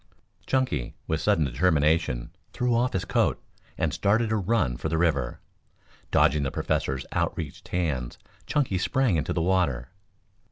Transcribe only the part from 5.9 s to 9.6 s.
Dodging the Professor's outstretched hands, Chunky sprang into the